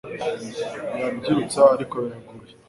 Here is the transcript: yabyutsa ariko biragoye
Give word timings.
yabyutsa 1.01 1.59
ariko 1.75 1.95
biragoye 2.03 2.51